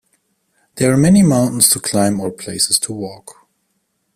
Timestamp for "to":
1.69-1.79, 2.79-2.91